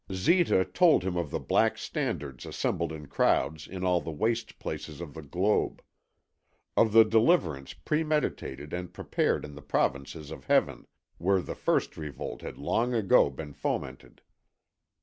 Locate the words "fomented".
13.53-14.23